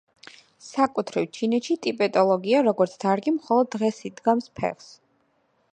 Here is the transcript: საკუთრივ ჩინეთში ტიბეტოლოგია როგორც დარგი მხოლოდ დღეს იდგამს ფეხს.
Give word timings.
საკუთრივ 0.67 1.27
ჩინეთში 1.39 1.77
ტიბეტოლოგია 1.83 2.63
როგორც 2.69 2.97
დარგი 3.05 3.33
მხოლოდ 3.37 3.71
დღეს 3.77 4.01
იდგამს 4.11 4.53
ფეხს. 4.61 4.89